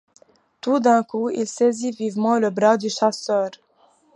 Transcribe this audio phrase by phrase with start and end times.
[0.61, 3.51] Tout d’un coup, il saisit vivement le bras du chasseur.